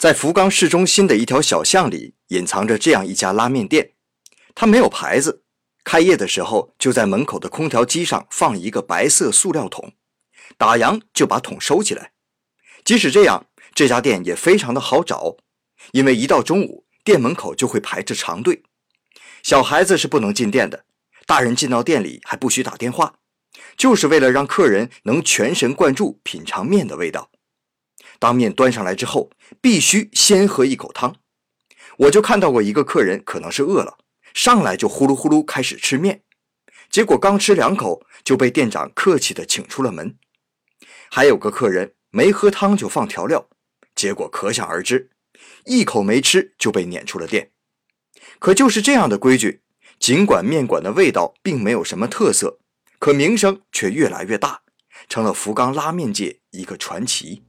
[0.00, 3.92] 在福冈市中心的一条小巷里，隐藏着这样一家拉面店。
[4.54, 5.42] 它没有牌子，
[5.84, 9.92] 开业的时候就在门口的空调机上放一个白色塑料桶，
[10.56, 12.12] 打烊就把桶收起来。
[12.82, 13.44] 即使这样，
[13.74, 15.36] 这家店也非常的好找，
[15.92, 18.62] 因为一到中午，店门口就会排着长队。
[19.42, 20.86] 小孩子是不能进店的，
[21.26, 23.16] 大人进到店里还不许打电话，
[23.76, 27.30] 就是为了让客人能全神贯注品尝面的味道。
[28.20, 29.30] 当面端上来之后，
[29.60, 31.16] 必须先喝一口汤。
[31.96, 33.98] 我就看到过一个客人，可能是饿了，
[34.32, 36.22] 上来就呼噜呼噜开始吃面，
[36.88, 40.16] 结果刚吃两口就被店长客气的请出了门。
[41.10, 43.48] 还有个客人没喝汤就放调料，
[43.94, 45.10] 结果可想而知，
[45.64, 47.50] 一口没吃就被撵出了店。
[48.38, 49.62] 可就是这样的规矩，
[49.98, 52.58] 尽管面馆的味道并没有什么特色，
[52.98, 54.62] 可名声却越来越大，
[55.08, 57.42] 成了福冈拉面界一个传奇。